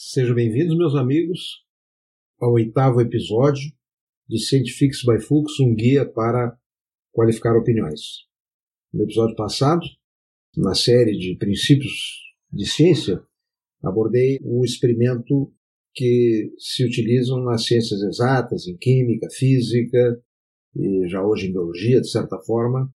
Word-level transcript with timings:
Sejam 0.00 0.32
bem-vindos, 0.32 0.78
meus 0.78 0.94
amigos, 0.94 1.64
ao 2.40 2.52
oitavo 2.52 3.00
episódio 3.00 3.68
de 4.28 4.38
Scientifics 4.38 5.02
by 5.02 5.20
Fux, 5.20 5.58
um 5.58 5.74
guia 5.74 6.08
para 6.08 6.56
qualificar 7.10 7.56
opiniões. 7.56 8.00
No 8.94 9.02
episódio 9.02 9.34
passado, 9.34 9.84
na 10.56 10.72
série 10.72 11.18
de 11.18 11.36
princípios 11.36 11.90
de 12.52 12.64
ciência, 12.64 13.20
abordei 13.82 14.38
um 14.44 14.62
experimento 14.62 15.52
que 15.92 16.54
se 16.60 16.84
utilizam 16.84 17.42
nas 17.42 17.66
ciências 17.66 18.00
exatas, 18.00 18.68
em 18.68 18.76
química, 18.76 19.26
física 19.32 20.22
e 20.76 21.08
já 21.08 21.26
hoje 21.26 21.48
em 21.48 21.52
biologia, 21.52 22.00
de 22.00 22.08
certa 22.08 22.38
forma, 22.38 22.88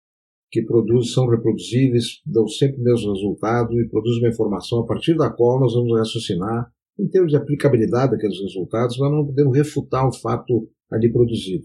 que 0.50 0.60
produzem, 0.60 1.14
são 1.14 1.26
reproduzíveis, 1.26 2.20
dão 2.26 2.46
sempre 2.46 2.78
o 2.78 2.84
mesmo 2.84 3.14
resultado 3.14 3.80
e 3.80 3.88
produzem 3.88 4.22
uma 4.22 4.28
informação 4.28 4.80
a 4.80 4.86
partir 4.86 5.16
da 5.16 5.30
qual 5.30 5.58
nós 5.58 5.72
vamos 5.72 5.98
raciocinar 5.98 6.70
em 6.98 7.08
termos 7.08 7.30
de 7.30 7.36
aplicabilidade 7.36 8.12
daqueles 8.12 8.40
resultados, 8.40 8.98
mas 8.98 9.10
não 9.10 9.26
podemos 9.26 9.56
refutar 9.56 10.06
o 10.06 10.12
fato 10.12 10.68
ali 10.90 11.10
produzido. 11.12 11.64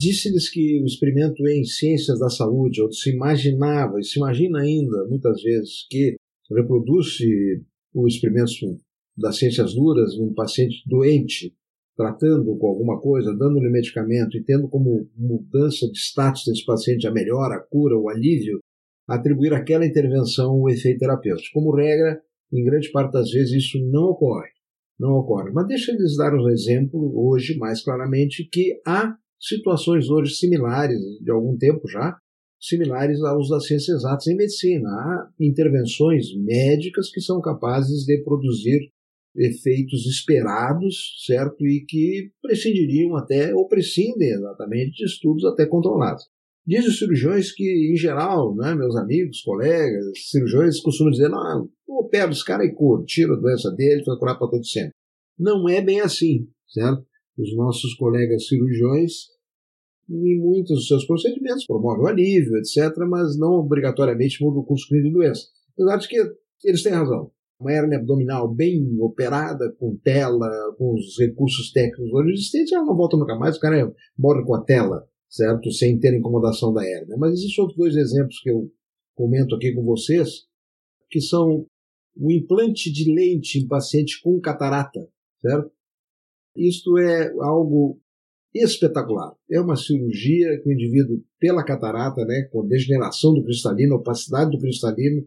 Disse-lhes 0.00 0.48
que 0.48 0.80
o 0.82 0.86
experimento 0.86 1.46
em 1.46 1.64
ciências 1.64 2.18
da 2.18 2.28
saúde, 2.28 2.82
onde 2.82 2.96
se 2.96 3.10
imaginava, 3.10 3.98
e 3.98 4.04
se 4.04 4.18
imagina 4.18 4.60
ainda, 4.60 5.06
muitas 5.08 5.42
vezes, 5.42 5.86
que 5.88 6.16
reproduz-se 6.50 7.62
o 7.94 8.06
experimento 8.06 8.50
das 9.16 9.38
ciências 9.38 9.74
duras 9.74 10.18
num 10.18 10.34
paciente 10.34 10.82
doente, 10.86 11.54
tratando 11.96 12.56
com 12.58 12.66
alguma 12.66 13.00
coisa, 13.00 13.34
dando-lhe 13.34 13.70
medicamento 13.70 14.36
e 14.36 14.42
tendo 14.42 14.68
como 14.68 15.08
mudança 15.16 15.88
de 15.88 15.98
status 15.98 16.44
desse 16.46 16.64
paciente 16.64 17.06
a 17.06 17.12
melhora, 17.12 17.54
a 17.54 17.60
cura, 17.60 17.96
o 17.96 18.08
alívio, 18.08 18.58
atribuir 19.06 19.54
àquela 19.54 19.86
intervenção 19.86 20.60
o 20.60 20.68
efeito 20.68 20.98
terapêutico. 20.98 21.54
Como 21.54 21.74
regra, 21.74 22.20
em 22.52 22.64
grande 22.64 22.90
parte 22.90 23.12
das 23.12 23.30
vezes 23.30 23.64
isso 23.64 23.78
não 23.90 24.04
ocorre. 24.04 24.50
Não 24.98 25.12
ocorre. 25.14 25.50
Mas 25.52 25.66
deixa 25.66 25.92
eu 25.92 25.96
lhes 25.96 26.16
dar 26.16 26.34
um 26.34 26.48
exemplo 26.48 27.12
hoje, 27.28 27.56
mais 27.58 27.82
claramente, 27.82 28.48
que 28.50 28.80
há 28.86 29.16
situações 29.40 30.08
hoje 30.08 30.34
similares, 30.34 31.00
de 31.20 31.30
algum 31.30 31.56
tempo 31.56 31.88
já, 31.88 32.16
similares 32.60 33.20
aos 33.22 33.48
das 33.48 33.66
ciências 33.66 33.98
exatas 33.98 34.26
em 34.26 34.36
medicina. 34.36 34.88
Há 34.88 35.28
intervenções 35.40 36.26
médicas 36.36 37.10
que 37.10 37.20
são 37.20 37.40
capazes 37.40 38.04
de 38.04 38.22
produzir 38.22 38.88
efeitos 39.36 40.06
esperados, 40.06 41.24
certo? 41.26 41.66
E 41.66 41.84
que 41.86 42.30
prescindiriam 42.40 43.16
até, 43.16 43.52
ou 43.52 43.66
prescindem 43.66 44.30
exatamente, 44.30 44.92
de 44.92 45.04
estudos 45.04 45.44
até 45.44 45.66
controlados. 45.66 46.24
Diz 46.66 46.86
os 46.86 46.98
cirurgiões 46.98 47.52
que, 47.52 47.92
em 47.92 47.96
geral, 47.96 48.54
né, 48.56 48.74
meus 48.74 48.96
amigos, 48.96 49.42
colegas, 49.42 50.04
cirurgiões 50.30 50.80
costumam 50.80 51.10
dizer: 51.10 51.28
não, 51.28 51.68
eu 51.94 52.06
opero 52.06 52.32
esse 52.32 52.44
cara 52.44 52.64
e 52.64 52.72
curo, 52.72 53.04
tiro 53.04 53.34
a 53.34 53.40
doença 53.40 53.70
dele, 53.70 54.02
vai 54.04 54.18
curar 54.18 54.38
para 54.38 54.48
todo 54.48 54.64
sempre. 54.66 54.92
Não 55.38 55.68
é 55.68 55.80
bem 55.80 56.00
assim, 56.00 56.48
certo? 56.68 57.04
Os 57.38 57.54
nossos 57.56 57.94
colegas 57.94 58.46
cirurgiões, 58.46 59.12
em 60.08 60.38
muitos 60.38 60.76
dos 60.76 60.86
seus 60.86 61.06
procedimentos, 61.06 61.66
promovem 61.66 62.04
o 62.04 62.06
alívio, 62.06 62.56
etc., 62.58 62.96
mas 63.08 63.38
não 63.38 63.52
obrigatoriamente 63.54 64.42
mudam 64.42 64.60
o 64.60 64.66
curso 64.66 64.86
clínico 64.88 65.08
de 65.08 65.14
doença. 65.14 65.42
Apesar 65.72 65.96
de 65.96 66.08
que 66.08 66.16
eles 66.64 66.82
têm 66.82 66.92
razão. 66.92 67.30
Uma 67.58 67.72
hernia 67.72 67.98
abdominal 67.98 68.52
bem 68.52 68.96
operada, 69.00 69.72
com 69.78 69.96
tela, 69.96 70.50
com 70.76 70.94
os 70.94 71.18
recursos 71.18 71.72
técnicos 71.72 72.12
hoje 72.12 72.32
existentes, 72.32 72.72
ela 72.72 72.84
não 72.84 72.96
volta 72.96 73.16
nunca 73.16 73.36
mais, 73.36 73.56
o 73.56 73.60
cara 73.60 73.92
morre 74.18 74.44
com 74.44 74.54
a 74.54 74.62
tela 74.62 75.08
certo? 75.34 75.72
Sem 75.72 75.98
ter 75.98 76.16
incomodação 76.16 76.72
da 76.72 76.84
hérnia. 76.84 77.16
Mas 77.18 77.32
existem 77.32 77.62
outros 77.62 77.76
dois 77.76 77.96
exemplos 77.96 78.38
que 78.40 78.50
eu 78.50 78.70
comento 79.16 79.54
aqui 79.56 79.72
com 79.72 79.84
vocês, 79.84 80.44
que 81.10 81.20
são 81.20 81.66
o 82.16 82.30
implante 82.30 82.92
de 82.92 83.12
lente 83.12 83.58
em 83.58 83.66
paciente 83.66 84.20
com 84.22 84.40
catarata, 84.40 85.08
certo? 85.40 85.70
Isto 86.56 86.98
é 86.98 87.32
algo 87.40 88.00
espetacular. 88.54 89.34
É 89.50 89.60
uma 89.60 89.74
cirurgia 89.74 90.60
que 90.60 90.68
o 90.68 90.72
indivíduo, 90.72 91.24
pela 91.40 91.64
catarata, 91.64 92.24
né, 92.24 92.48
com 92.52 92.66
degeneração 92.66 93.34
do 93.34 93.42
cristalino, 93.42 93.96
opacidade 93.96 94.52
do 94.52 94.60
cristalino, 94.60 95.26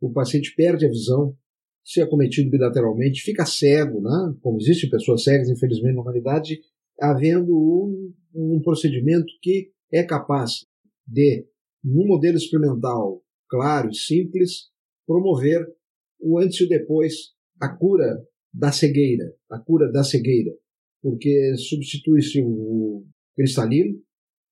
o 0.00 0.12
paciente 0.12 0.54
perde 0.54 0.86
a 0.86 0.88
visão, 0.88 1.36
se 1.84 2.00
é 2.00 2.06
cometido 2.06 2.50
bilateralmente, 2.50 3.22
fica 3.22 3.44
cego, 3.44 4.00
né? 4.00 4.34
como 4.42 4.58
existem 4.60 4.90
pessoas 4.90 5.24
cegas, 5.24 5.48
infelizmente, 5.48 5.94
na 5.94 6.02
humanidade, 6.02 6.60
havendo 7.00 7.52
um, 7.56 8.12
um 8.34 8.60
procedimento 8.60 9.26
que 9.40 9.72
é 9.90 10.04
capaz 10.04 10.66
de, 11.06 11.46
num 11.82 12.06
modelo 12.06 12.36
experimental 12.36 13.22
claro 13.48 13.88
e 13.90 13.96
simples, 13.96 14.68
promover 15.06 15.66
o 16.20 16.38
antes 16.38 16.60
e 16.60 16.64
o 16.64 16.68
depois, 16.68 17.14
a 17.60 17.68
cura 17.68 18.24
da 18.52 18.72
cegueira, 18.72 19.34
a 19.50 19.58
cura 19.58 19.90
da 19.90 20.02
cegueira, 20.02 20.52
porque 21.02 21.54
substitui-se 21.56 22.42
o 22.42 23.06
cristalino 23.36 24.00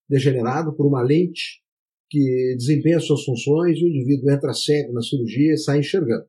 degenerado 0.09 0.75
por 0.75 0.87
uma 0.87 1.03
lente 1.03 1.61
que 2.09 2.55
desempenha 2.57 3.01
suas 3.01 3.25
funções 3.25 3.79
e 3.79 3.85
o 3.85 3.89
indivíduo 3.89 4.31
entra 4.31 4.53
cego 4.53 4.93
na 4.93 5.03
cirurgia 5.03 5.55
e 5.55 5.59
sai 5.59 5.81
enxergando, 5.81 6.27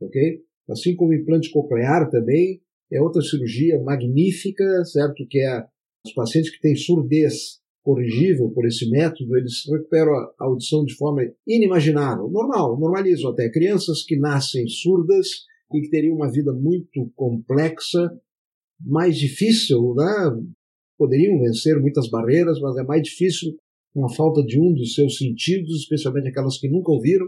ok? 0.00 0.42
Assim 0.68 0.96
como 0.96 1.10
o 1.10 1.14
implante 1.14 1.50
coclear 1.50 2.10
também 2.10 2.60
é 2.90 3.00
outra 3.00 3.22
cirurgia 3.22 3.80
magnífica, 3.82 4.84
certo? 4.84 5.24
Que 5.28 5.38
é 5.40 5.64
os 6.04 6.12
pacientes 6.12 6.50
que 6.50 6.60
têm 6.60 6.74
surdez 6.74 7.61
corrigível 7.82 8.50
por 8.50 8.66
esse 8.66 8.88
método, 8.88 9.36
eles 9.36 9.64
recuperam 9.68 10.12
a 10.12 10.44
audição 10.44 10.84
de 10.84 10.94
forma 10.94 11.22
inimaginável, 11.46 12.28
normal, 12.28 12.78
normalizam 12.78 13.30
até. 13.30 13.50
Crianças 13.50 14.04
que 14.04 14.16
nascem 14.16 14.66
surdas 14.68 15.28
e 15.74 15.80
que 15.80 15.90
teriam 15.90 16.14
uma 16.14 16.30
vida 16.30 16.52
muito 16.52 17.10
complexa, 17.16 18.10
mais 18.80 19.16
difícil, 19.16 19.94
né? 19.94 20.42
poderiam 20.96 21.40
vencer 21.40 21.80
muitas 21.80 22.08
barreiras, 22.08 22.60
mas 22.60 22.76
é 22.76 22.84
mais 22.84 23.02
difícil 23.02 23.56
com 23.92 24.04
a 24.06 24.14
falta 24.14 24.42
de 24.44 24.60
um 24.60 24.72
dos 24.72 24.94
seus 24.94 25.18
sentidos, 25.18 25.80
especialmente 25.80 26.28
aquelas 26.28 26.58
que 26.58 26.68
nunca 26.68 26.92
ouviram, 26.92 27.26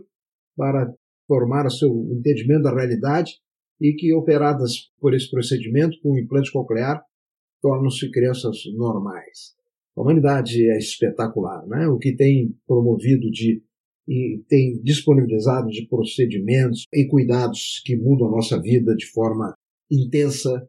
para 0.57 0.93
formar 1.27 1.67
o 1.67 1.71
seu 1.71 1.91
entendimento 2.13 2.63
da 2.63 2.75
realidade 2.75 3.33
e 3.81 3.93
que, 3.95 4.15
operadas 4.15 4.91
por 5.01 5.15
esse 5.15 5.29
procedimento, 5.31 5.99
com 6.01 6.13
o 6.13 6.19
implante 6.19 6.53
coclear, 6.53 7.03
tornam-se 7.61 8.11
crianças 8.11 8.59
normais. 8.77 9.55
A 9.97 10.03
humanidade 10.03 10.69
é 10.69 10.79
espetacular, 10.79 11.67
né? 11.67 11.87
O 11.89 11.99
que 11.99 12.15
tem 12.15 12.57
promovido 12.67 13.31
de 13.31 13.63
e 14.07 14.45
tem 14.49 14.83
disponibilizado 14.83 15.69
de 15.69 15.89
procedimentos 15.89 16.85
e 16.93 17.07
cuidados 17.07 17.81
que 17.87 17.97
mudam 17.97 18.29
a 18.29 18.33
nossa 18.33 18.61
vida 18.61 18.95
de 18.95 19.07
forma 19.07 19.55
intensa. 19.91 20.69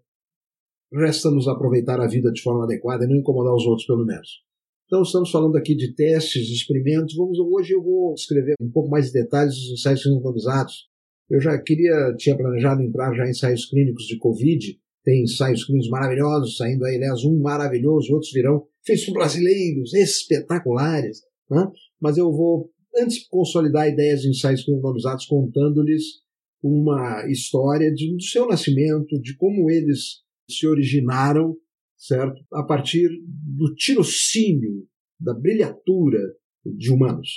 Resta-nos 0.94 1.46
aproveitar 1.46 2.00
a 2.00 2.08
vida 2.08 2.31
de 2.31 2.41
forma 2.41 2.63
adequada 2.63 3.03
e 3.03 3.08
não 3.08 3.18
incomodar 3.18 3.53
os 3.53 3.66
outros, 3.66 3.86
pelo 3.86 4.06
menos. 4.06 4.41
Então, 4.86 5.02
estamos 5.02 5.31
falando 5.31 5.57
aqui 5.57 5.75
de 5.75 5.94
testes, 5.94 6.47
experimentos. 6.50 7.16
Vamos, 7.16 7.38
hoje 7.38 7.74
eu 7.74 7.84
vou 7.84 8.13
escrever 8.13 8.56
um 8.62 8.72
pouco 8.72 8.90
mais 8.90 9.07
de 9.07 9.13
detalhes 9.13 9.56
dos 9.56 9.72
ensaios 9.72 10.06
randomizados 10.06 10.88
eu 11.30 11.42
já 11.42 11.57
queria, 11.59 12.13
tinha 12.18 12.38
planejado 12.38 12.81
entrar 12.81 13.13
já 13.16 13.25
em 13.25 13.31
ensaios 13.31 13.66
clínicos 13.66 14.06
de 14.06 14.18
Covid, 14.18 14.80
tem 15.06 15.24
ensaios 15.24 15.64
clínicos 15.64 15.90
maravilhosos 15.90 16.58
saindo 16.58 16.84
aí, 16.84 16.96
aliás, 16.96 17.24
um 17.24 17.40
maravilhoso, 17.40 18.12
outros 18.12 18.32
virão, 18.34 18.66
feitos 18.84 19.06
por 19.06 19.14
brasileiros, 19.14 19.94
espetaculares, 19.94 21.22
né? 21.50 21.72
mas 22.02 22.18
eu 22.18 22.32
vou, 22.32 22.72
antes, 22.98 23.26
consolidar 23.28 23.88
ideias 23.88 24.24
de 24.24 24.30
ensaios 24.30 24.66
clínicos 24.66 25.26
contando-lhes 25.28 26.26
uma 26.62 27.24
história 27.30 27.94
de, 27.94 28.12
do 28.16 28.24
seu 28.24 28.48
nascimento, 28.48 29.22
de 29.22 29.38
como 29.38 29.70
eles 29.70 30.24
se 30.50 30.66
originaram, 30.66 31.56
certo? 31.96 32.44
A 32.52 32.64
partir 32.64 33.08
do 33.24 33.76
tirocínio, 33.76 34.88
da 35.20 35.34
brilhatura 35.34 36.20
de 36.66 36.92
humanos. 36.92 37.30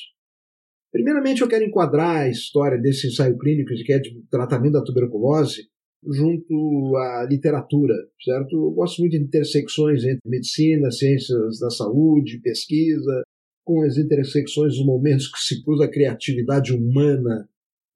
Primeiramente, 0.90 1.42
eu 1.42 1.48
quero 1.48 1.64
enquadrar 1.64 2.22
a 2.22 2.30
história 2.30 2.78
desse 2.78 3.08
ensaio 3.08 3.36
clínico 3.36 3.70
que 3.84 3.92
é 3.92 3.98
de 3.98 4.22
tratamento 4.30 4.72
da 4.72 4.82
tuberculose 4.82 5.68
junto 6.04 6.96
à 6.96 7.26
literatura, 7.28 7.94
certo? 8.22 8.56
Eu 8.56 8.70
gosto 8.70 9.00
muito 9.00 9.12
de 9.12 9.24
intersecções 9.24 10.04
entre 10.04 10.20
medicina, 10.24 10.90
ciências 10.90 11.58
da 11.58 11.70
saúde, 11.70 12.40
pesquisa, 12.40 13.22
com 13.64 13.82
as 13.82 13.98
intersecções 13.98 14.76
dos 14.76 14.86
momentos 14.86 15.30
que 15.30 15.38
se 15.40 15.62
cruza 15.62 15.84
a 15.84 15.90
criatividade 15.90 16.72
humana 16.72 17.48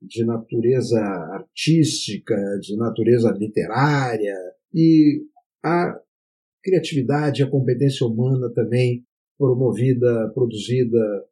de 0.02 0.24
natureza 0.24 1.00
artística, 1.00 2.34
de 2.60 2.76
natureza 2.76 3.30
literária 3.30 4.36
e 4.74 5.22
a 5.64 5.98
criatividade, 6.62 7.42
a 7.42 7.50
competência 7.50 8.06
humana 8.06 8.52
também 8.52 9.04
promovida, 9.38 10.30
produzida 10.34 11.24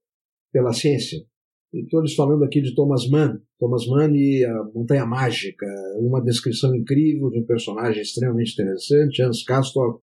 pela 0.52 0.72
ciência. 0.72 1.24
Estou 1.72 2.00
lhes 2.02 2.14
falando 2.14 2.44
aqui 2.44 2.60
de 2.60 2.74
Thomas 2.74 3.08
Mann. 3.08 3.38
Thomas 3.58 3.86
Mann 3.86 4.14
e 4.14 4.44
a 4.44 4.64
Montanha 4.74 5.06
Mágica, 5.06 5.66
uma 5.98 6.20
descrição 6.20 6.74
incrível 6.74 7.30
de 7.30 7.40
um 7.40 7.46
personagem 7.46 8.02
extremamente 8.02 8.52
interessante, 8.54 9.22
Hans 9.22 9.44
Castor, 9.44 10.00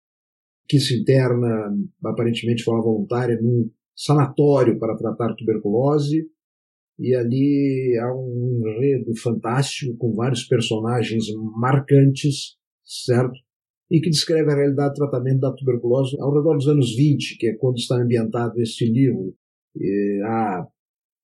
que 0.68 0.80
se 0.80 1.00
interna, 1.00 1.76
aparentemente 2.06 2.60
de 2.60 2.64
forma 2.64 2.84
voluntária, 2.84 3.40
num 3.42 3.70
sanatório 3.96 4.80
para 4.80 4.96
tratar 4.96 5.36
tuberculose. 5.36 6.30
E 7.00 7.14
ali 7.14 7.98
há 8.02 8.14
um 8.14 8.64
enredo 8.66 9.16
fantástico 9.18 9.96
com 9.98 10.14
vários 10.14 10.44
personagens 10.46 11.26
marcantes 11.56 12.58
certo? 12.88 13.36
E 13.92 14.00
que 14.00 14.10
descreve 14.10 14.52
a 14.52 14.56
realidade 14.56 14.94
do 14.94 14.98
tratamento 14.98 15.40
da 15.40 15.54
tuberculose 15.54 16.18
ao 16.20 16.34
redor 16.34 16.56
dos 16.56 16.68
anos 16.68 16.96
20, 16.96 17.38
que 17.38 17.48
é 17.48 17.56
quando 17.56 17.78
está 17.78 17.96
ambientado 17.96 18.60
este 18.62 18.90
livro. 18.90 19.34
E 19.76 20.22
há 20.26 20.66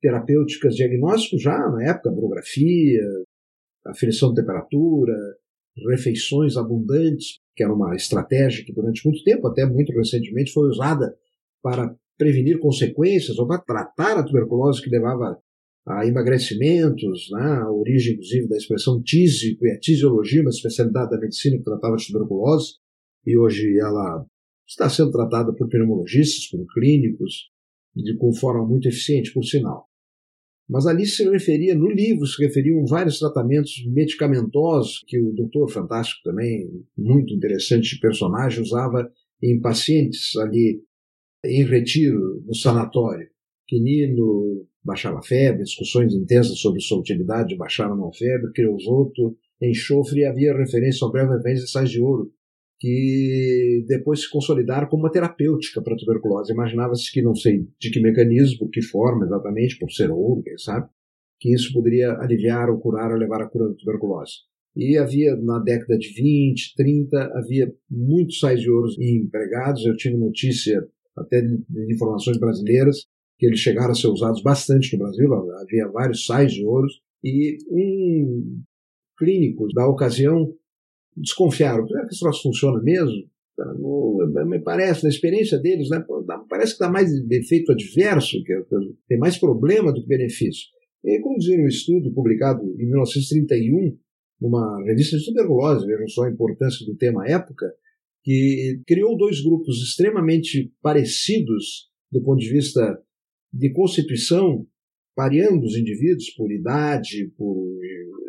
terapêuticas 0.04 0.76
diagnósticos 0.76 1.42
já 1.42 1.58
na 1.70 1.90
época, 1.90 2.12
biografia, 2.12 3.02
aferição 3.88 4.34
de 4.34 4.42
temperatura, 4.42 5.16
refeições 5.90 6.58
abundantes, 6.58 7.40
que 7.56 7.64
era 7.64 7.74
uma 7.74 7.96
estratégia 7.96 8.66
que 8.66 8.74
durante 8.74 9.06
muito 9.08 9.24
tempo, 9.24 9.48
até 9.48 9.66
muito 9.66 9.94
recentemente, 9.94 10.52
foi 10.52 10.68
usada 10.68 11.16
para 11.62 11.96
prevenir 12.18 12.60
consequências 12.60 13.40
ou 13.40 13.48
para 13.48 13.60
tratar 13.60 14.18
a 14.20 14.24
tuberculose 14.24 14.82
que 14.82 14.90
levava 14.90 15.40
a 15.86 16.06
emagrecimentos, 16.06 17.30
né, 17.32 17.62
a 17.62 17.72
origem 17.72 18.14
inclusive 18.14 18.48
da 18.50 18.58
expressão 18.58 19.02
tise, 19.02 19.58
a 19.74 19.80
tisiologia, 19.80 20.42
uma 20.42 20.50
especialidade 20.50 21.12
da 21.12 21.20
medicina 21.20 21.58
que 21.58 21.64
tratava 21.64 21.96
de 21.96 22.08
tuberculose, 22.08 22.74
e 23.26 23.38
hoje 23.38 23.80
ela 23.80 24.26
está 24.68 24.90
sendo 24.90 25.12
tratada 25.12 25.54
por 25.54 25.70
pneumologistas, 25.70 26.48
por 26.50 26.66
clínicos, 26.74 27.50
de 27.96 28.18
com 28.18 28.34
forma 28.34 28.66
muito 28.66 28.88
eficiente, 28.88 29.34
por 29.34 29.44
sinal. 29.44 29.88
Mas 30.70 30.86
ali 30.86 31.06
se 31.06 31.30
referia, 31.30 31.76
no 31.76 31.90
livro, 31.90 32.26
se 32.26 32.42
referiam 32.42 32.86
vários 32.86 33.20
tratamentos 33.20 33.86
medicamentosos 33.88 35.04
que 35.06 35.20
o 35.20 35.34
doutor 35.34 35.70
fantástico 35.70 36.22
também, 36.24 36.70
muito 36.98 37.34
interessante 37.34 38.00
personagem, 38.00 38.64
usava 38.64 39.12
em 39.42 39.60
pacientes 39.60 40.36
ali 40.38 40.82
em 41.46 41.66
retiro, 41.66 42.42
no 42.46 42.56
sanatório. 42.56 43.28
Quinino 43.68 44.66
baixava 44.84 45.22
febre, 45.22 45.64
discussões 45.64 46.14
intensas 46.14 46.60
sobre 46.60 46.82
sua 46.82 47.00
utilidade 47.00 47.50
de 47.50 47.58
baixar 47.58 47.90
ou 47.90 47.98
não 47.98 48.12
febre, 48.12 48.52
creosoto, 48.54 49.38
enxofre 49.62 50.22
e 50.22 50.26
havia 50.26 50.56
referência 50.56 51.06
ao 51.06 51.12
breve 51.12 51.38
de 51.42 51.70
sais 51.70 51.90
de 51.90 52.02
ouro, 52.02 52.32
que 52.84 53.86
depois 53.88 54.24
se 54.24 54.30
consolidaram 54.30 54.90
como 54.90 55.04
uma 55.04 55.10
terapêutica 55.10 55.82
para 55.82 55.96
tuberculose. 55.96 56.52
Imaginava-se 56.52 57.10
que, 57.10 57.22
não 57.22 57.34
sei 57.34 57.66
de 57.80 57.90
que 57.90 58.02
mecanismo, 58.02 58.70
que 58.70 58.82
forma 58.82 59.24
exatamente, 59.24 59.80
por 59.80 59.90
ser 59.90 60.12
ouro, 60.12 60.44
quem 60.44 60.58
sabe, 60.58 60.90
que 61.40 61.54
isso 61.54 61.72
poderia 61.72 62.12
aliviar 62.20 62.70
ou 62.70 62.78
curar 62.78 63.10
ou 63.10 63.18
levar 63.18 63.42
à 63.42 63.48
cura 63.48 63.70
da 63.70 63.76
tuberculose. 63.76 64.34
E 64.76 64.98
havia, 64.98 65.34
na 65.38 65.60
década 65.60 65.98
de 65.98 66.10
20, 66.10 66.74
30, 66.76 67.32
havia 67.34 67.74
muitos 67.90 68.40
sais 68.40 68.60
de 68.60 68.70
ouro 68.70 68.90
empregados. 69.00 69.86
Eu 69.86 69.96
tive 69.96 70.18
notícia 70.18 70.86
até 71.16 71.42
de 71.42 71.94
informações 71.94 72.38
brasileiras 72.38 73.06
que 73.40 73.46
eles 73.46 73.62
chegaram 73.62 73.92
a 73.92 73.96
ser 73.96 74.08
usados 74.08 74.44
bastante 74.44 74.92
no 74.92 75.00
Brasil. 75.06 75.34
Havia 75.34 75.88
vários 75.88 76.26
sais 76.26 76.52
de 76.52 76.66
ouro. 76.66 76.88
E 77.24 77.60
um 77.70 78.62
clínico 79.18 79.68
da 79.74 79.88
ocasião 79.88 80.54
desconfiaram. 81.16 81.88
Será 81.88 82.06
que 82.06 82.14
esse 82.14 82.42
funciona 82.42 82.82
mesmo? 82.82 83.30
Me 84.48 84.60
parece, 84.60 85.04
na 85.04 85.10
experiência 85.10 85.60
deles, 85.60 85.90
né, 85.90 86.04
parece 86.50 86.74
que 86.74 86.80
dá 86.80 86.90
mais 86.90 87.12
efeito 87.12 87.72
adverso, 87.72 88.44
que 88.44 88.54
tem 89.08 89.18
mais 89.18 89.38
problema 89.38 89.94
do 89.94 90.02
que 90.02 90.08
benefício. 90.08 90.68
E 91.06 91.20
como 91.20 91.38
dizia 91.38 91.60
um 91.60 91.68
estudo 91.68 92.12
publicado 92.14 92.64
em 92.80 92.88
1931, 92.88 93.98
numa 94.42 94.84
revista 94.84 95.18
de 95.18 95.26
tuberculose, 95.26 95.86
vejam 95.86 96.08
só 96.08 96.24
a 96.24 96.32
importância 96.32 96.86
do 96.86 96.96
tema 96.96 97.24
à 97.24 97.30
época, 97.30 97.72
que 98.24 98.82
criou 98.88 99.18
dois 99.18 99.42
grupos 99.42 99.84
extremamente 99.84 100.74
parecidos 100.82 101.92
do 102.12 102.22
ponto 102.24 102.40
de 102.40 102.50
vista 102.50 103.00
de 103.52 103.72
constituição, 103.72 104.66
variando 105.16 105.64
os 105.64 105.76
indivíduos 105.76 106.30
por 106.32 106.52
idade, 106.52 107.32
por 107.38 107.80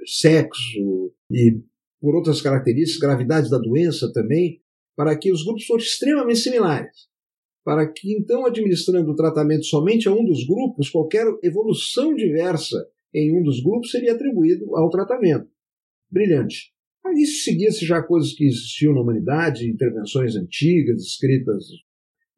sexo 0.04 1.12
e 1.30 1.60
por 2.04 2.14
outras 2.14 2.42
características, 2.42 3.00
gravidade 3.00 3.48
da 3.48 3.56
doença 3.56 4.12
também, 4.12 4.60
para 4.94 5.16
que 5.16 5.32
os 5.32 5.42
grupos 5.42 5.64
fossem 5.64 5.86
extremamente 5.86 6.38
similares. 6.38 7.08
Para 7.64 7.90
que, 7.90 8.12
então, 8.12 8.44
administrando 8.44 9.10
o 9.10 9.16
tratamento 9.16 9.64
somente 9.64 10.06
a 10.06 10.12
um 10.12 10.22
dos 10.22 10.46
grupos, 10.46 10.90
qualquer 10.90 11.24
evolução 11.42 12.14
diversa 12.14 12.76
em 13.14 13.34
um 13.34 13.42
dos 13.42 13.62
grupos 13.62 13.90
seria 13.90 14.12
atribuído 14.12 14.76
ao 14.76 14.90
tratamento. 14.90 15.48
Brilhante. 16.10 16.74
Aí 17.06 17.24
seguia-se 17.24 17.86
já 17.86 18.02
coisas 18.02 18.34
que 18.34 18.44
existiam 18.44 18.92
na 18.92 19.00
humanidade, 19.00 19.66
intervenções 19.66 20.36
antigas, 20.36 21.00
escritas 21.00 21.64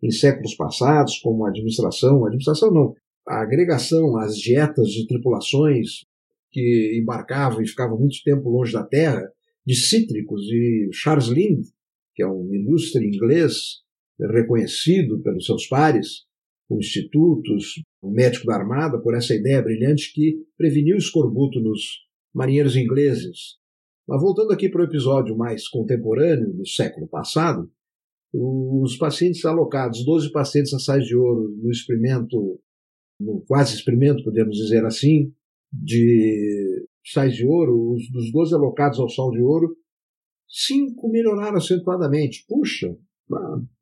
em 0.01 0.13
séculos 0.13 0.55
passados, 0.55 1.19
como 1.19 1.45
a 1.45 1.49
administração, 1.49 2.25
administração 2.25 2.73
não, 2.73 2.95
a 3.27 3.43
agregação, 3.43 4.17
as 4.17 4.39
dietas 4.39 4.91
de 4.91 5.09
tripulações 5.09 6.05
que 6.53 7.01
embarcavam 7.03 7.61
e 7.61 7.67
ficavam 7.67 7.99
muito 7.99 8.23
tempo 8.25 8.49
longe 8.49 8.73
da 8.73 8.85
Terra, 8.85 9.29
de 9.67 9.75
cítricos, 9.75 10.43
e 10.51 10.89
Charles 10.93 11.27
Lind, 11.29 11.65
que 12.15 12.23
é 12.23 12.27
um 12.27 12.55
ilustre 12.55 13.07
inglês 13.07 13.83
reconhecido 14.19 15.21
pelos 15.21 15.45
seus 15.45 15.67
pares, 15.67 16.25
com 16.69 16.79
institutos, 16.79 17.83
um 18.03 18.11
médico 18.11 18.47
da 18.47 18.57
Armada, 18.57 18.99
por 18.99 19.15
essa 19.15 19.35
ideia 19.35 19.63
brilhante 19.63 20.13
que 20.13 20.37
preveniu 20.57 20.97
o 20.97 20.99
escorbuto 20.99 21.61
nos 21.61 22.07
marinheiros 22.35 22.77
ingleses. 22.77 23.57
Mas 24.07 24.21
voltando 24.21 24.53
aqui 24.53 24.69
para 24.69 24.83
o 24.83 24.85
episódio 24.85 25.37
mais 25.37 25.69
contemporâneo 25.69 26.53
do 26.53 26.67
século 26.67 27.09
passado, 27.09 27.71
os 28.33 28.97
pacientes 28.97 29.45
alocados, 29.45 30.05
12 30.05 30.31
pacientes 30.31 30.73
a 30.75 30.79
sais 30.79 31.05
de 31.05 31.17
ouro 31.17 31.57
no 31.63 31.71
experimento, 31.71 32.61
no 33.21 33.43
quase 33.47 33.75
experimento, 33.75 34.23
podemos 34.25 34.57
dizer 34.57 34.85
assim, 34.85 35.33
de 35.73 36.87
sais 37.13 37.35
de 37.35 37.47
ouro, 37.47 37.93
os 37.93 38.11
dos 38.11 38.33
12 38.33 38.55
alocados 38.55 38.99
ao 38.99 39.09
sal 39.09 39.31
de 39.31 39.41
ouro, 39.41 39.77
cinco 40.49 41.09
melhoraram 41.09 41.57
acentuadamente. 41.57 42.45
Puxa, 42.49 42.97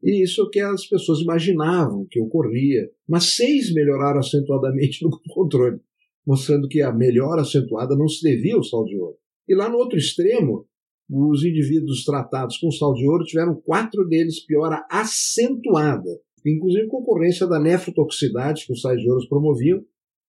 e 0.03 0.23
isso 0.23 0.41
é 0.41 0.45
o 0.45 0.51
que 0.51 0.61
as 0.61 0.87
pessoas 0.87 1.21
imaginavam 1.21 2.07
que 2.11 2.21
ocorria. 2.21 2.89
Mas 3.09 3.35
seis 3.35 3.73
melhoraram 3.73 4.21
acentuadamente 4.21 5.03
no 5.05 5.11
controle, 5.29 5.81
mostrando 6.27 6.69
que 6.69 6.81
a 6.81 6.93
melhora 6.93 7.43
acentuada 7.43 7.97
não 7.97 8.09
se 8.09 8.23
devia 8.23 8.55
ao 8.55 8.63
sal 8.63 8.85
de 8.85 8.97
ouro. 8.99 9.17
E 9.49 9.55
lá 9.55 9.69
no 9.69 9.77
outro 9.77 9.99
extremo, 9.99 10.67
os 11.11 11.45
indivíduos 11.45 12.05
tratados 12.05 12.57
com 12.59 12.71
sal 12.71 12.95
de 12.95 13.07
ouro 13.07 13.25
tiveram 13.25 13.55
quatro 13.55 14.07
deles 14.07 14.45
piora 14.45 14.87
acentuada, 14.91 16.09
inclusive 16.45 16.89
concorrência 16.89 17.47
da 17.47 17.61
nefrotoxicidade 17.61 18.67
que 18.67 18.73
os 18.73 18.81
sais 18.81 18.99
de 18.99 19.11
ouro 19.11 19.29
promoviam, 19.29 19.85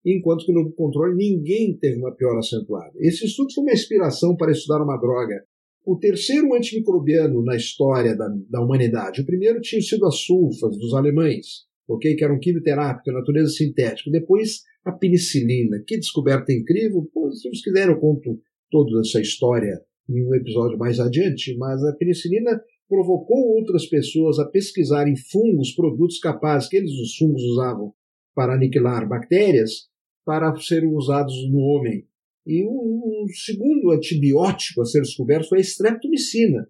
enquanto 0.05 0.45
que 0.45 0.53
no 0.53 0.71
controle 0.73 1.15
ninguém 1.15 1.77
teve 1.77 1.97
uma 1.97 2.15
piora 2.15 2.39
acentuada. 2.39 2.93
Esse 2.97 3.25
estudo 3.25 3.53
foi 3.53 3.63
uma 3.63 3.73
inspiração 3.73 4.35
para 4.35 4.51
estudar 4.51 4.83
uma 4.83 4.97
droga. 4.97 5.43
O 5.85 5.97
terceiro 5.97 6.53
antimicrobiano 6.53 7.43
na 7.43 7.55
história 7.55 8.15
da, 8.15 8.27
da 8.49 8.61
humanidade. 8.61 9.21
O 9.21 9.25
primeiro 9.25 9.61
tinha 9.61 9.81
sido 9.81 10.05
as 10.05 10.17
sulfas 10.17 10.77
dos 10.77 10.93
alemães, 10.93 11.65
ok? 11.87 12.15
que 12.15 12.23
era 12.23 12.33
um 12.33 12.39
quimioterápico 12.39 13.11
natureza 13.11 13.51
sintética. 13.51 14.11
Depois 14.11 14.61
a 14.85 14.91
penicilina. 14.91 15.83
Que 15.85 15.97
descoberta 15.97 16.51
incrível! 16.51 17.07
Pô, 17.13 17.31
se 17.31 17.43
vocês 17.43 17.63
quiserem 17.63 17.93
eu 17.93 17.99
conto 17.99 18.39
toda 18.69 18.99
essa 19.01 19.19
história 19.21 19.81
em 20.09 20.25
um 20.25 20.35
episódio 20.35 20.77
mais 20.77 20.99
adiante, 20.99 21.55
mas 21.57 21.83
a 21.83 21.93
penicilina 21.93 22.61
provocou 22.87 23.55
outras 23.57 23.85
pessoas 23.87 24.39
a 24.39 24.45
pesquisarem 24.45 25.15
fungos, 25.15 25.73
produtos 25.73 26.19
capazes 26.19 26.67
que 26.67 26.77
eles, 26.77 26.91
os 26.91 27.15
fungos, 27.15 27.41
usavam 27.43 27.93
para 28.35 28.55
aniquilar 28.55 29.07
bactérias, 29.07 29.87
para 30.25 30.55
serem 30.57 30.89
usados 30.93 31.33
no 31.49 31.59
homem. 31.59 32.05
E 32.45 32.63
o, 32.65 33.25
segundo 33.45 33.91
antibiótico 33.91 34.81
a 34.81 34.85
ser 34.85 35.01
descoberto 35.01 35.49
foi 35.49 35.59
a 35.59 35.61
streptomicina, 35.61 36.67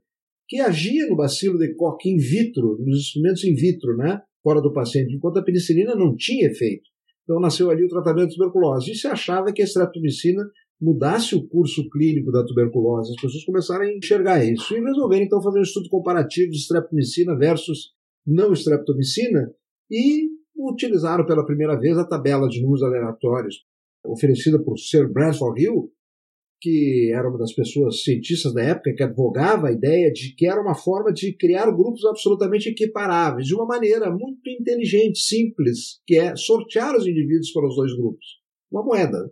que 0.47 0.59
agia 0.59 1.07
no 1.07 1.15
bacilo 1.15 1.57
de 1.57 1.73
Koch 1.75 2.07
in 2.07 2.17
vitro, 2.17 2.77
nos 2.79 2.99
experimentos 2.99 3.43
in 3.43 3.55
vitro, 3.55 3.95
né, 3.95 4.21
fora 4.43 4.61
do 4.61 4.73
paciente, 4.73 5.15
enquanto 5.15 5.37
a 5.37 5.43
penicilina 5.43 5.95
não 5.95 6.15
tinha 6.15 6.47
efeito. 6.47 6.89
Então 7.23 7.39
nasceu 7.39 7.69
ali 7.69 7.85
o 7.85 7.89
tratamento 7.89 8.29
de 8.29 8.35
tuberculose. 8.35 8.91
E 8.91 8.95
se 8.95 9.07
achava 9.07 9.53
que 9.53 9.61
a 9.61 9.65
streptomicina 9.65 10.43
mudasse 10.81 11.35
o 11.35 11.47
curso 11.47 11.87
clínico 11.89 12.31
da 12.31 12.43
tuberculose. 12.43 13.11
As 13.11 13.21
pessoas 13.21 13.45
começaram 13.45 13.85
a 13.85 13.93
enxergar 13.93 14.43
isso 14.43 14.75
e 14.75 14.81
resolveram 14.81 15.23
então 15.23 15.41
fazer 15.41 15.59
um 15.59 15.63
estudo 15.63 15.87
comparativo 15.89 16.49
de 16.49 16.57
streptomicina 16.57 17.37
versus 17.37 17.91
não 18.25 18.51
streptomicina 18.53 19.53
e 19.89 20.27
utilizaram 20.69 21.25
pela 21.25 21.45
primeira 21.45 21.79
vez 21.79 21.97
a 21.97 22.07
tabela 22.07 22.47
de 22.47 22.61
números 22.61 22.83
aleatórios 22.83 23.65
oferecida 24.05 24.61
por 24.61 24.77
Sir 24.77 25.11
Bradford 25.11 25.61
Hill, 25.61 25.91
que 26.59 27.11
era 27.13 27.27
uma 27.27 27.37
das 27.37 27.53
pessoas 27.53 28.03
cientistas 28.03 28.53
da 28.53 28.61
época 28.61 28.93
que 28.93 29.03
advogava 29.03 29.67
a 29.67 29.71
ideia 29.71 30.11
de 30.11 30.35
que 30.35 30.47
era 30.47 30.61
uma 30.61 30.75
forma 30.75 31.11
de 31.11 31.33
criar 31.33 31.71
grupos 31.71 32.05
absolutamente 32.05 32.69
equiparáveis, 32.69 33.47
de 33.47 33.55
uma 33.55 33.65
maneira 33.65 34.11
muito 34.11 34.47
inteligente, 34.47 35.19
simples, 35.19 35.99
que 36.05 36.17
é 36.17 36.35
sortear 36.35 36.95
os 36.95 37.07
indivíduos 37.07 37.51
para 37.51 37.67
os 37.67 37.75
dois 37.75 37.95
grupos. 37.95 38.25
Uma 38.71 38.83
moeda 38.83 39.31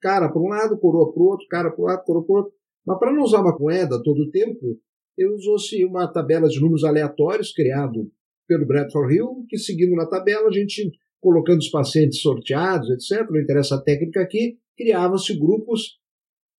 cara 0.00 0.28
para 0.28 0.40
um 0.40 0.48
lado, 0.48 0.78
coroa 0.78 1.12
para 1.12 1.22
o 1.22 1.26
outro, 1.26 1.46
cara 1.48 1.70
para 1.70 1.82
o 1.82 1.86
lado, 1.86 2.04
coroa 2.04 2.24
para 2.26 2.32
o 2.32 2.36
outro. 2.36 2.52
Mas 2.86 2.98
para 2.98 3.12
não 3.12 3.22
usar 3.22 3.40
uma 3.40 3.58
moeda 3.58 4.02
todo 4.02 4.20
o 4.20 4.30
tempo, 4.30 4.78
eu 5.16 5.34
usou-se 5.34 5.82
uma 5.84 6.06
tabela 6.06 6.46
de 6.46 6.60
números 6.60 6.84
aleatórios 6.84 7.52
criado 7.52 8.10
pelo 8.46 8.66
Bradford 8.66 9.14
Hill, 9.14 9.46
que 9.48 9.58
seguindo 9.58 9.94
na 9.94 10.06
tabela, 10.06 10.48
a 10.48 10.52
gente 10.52 10.90
colocando 11.20 11.60
os 11.60 11.70
pacientes 11.70 12.20
sorteados, 12.20 12.90
etc., 12.90 13.26
não 13.30 13.40
interessa 13.40 13.76
a 13.76 13.82
técnica 13.82 14.20
aqui, 14.20 14.58
criavam-se 14.76 15.38
grupos 15.38 15.98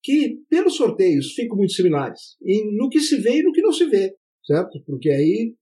que, 0.02 0.40
pelos 0.50 0.76
sorteios, 0.76 1.34
ficam 1.34 1.58
muito 1.58 1.74
similares. 1.74 2.36
E 2.42 2.76
no 2.76 2.90
que 2.90 3.00
se 3.00 3.18
vê 3.18 3.40
e 3.40 3.44
no 3.44 3.52
que 3.52 3.62
não 3.62 3.72
se 3.72 3.86
vê, 3.86 4.16
certo? 4.44 4.82
Porque 4.86 5.10
aí 5.10 5.56